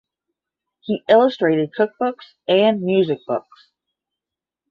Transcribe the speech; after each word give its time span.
He 0.79 1.03
illustrated 1.07 1.73
cookbooks 1.77 2.33
and 2.47 2.81
music 2.81 3.19
books. 3.27 3.69